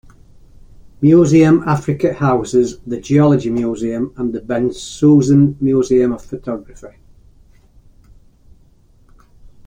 [0.99, 6.97] Museum Africa houses The Geology Museum and the Bensusan Museum of Photography.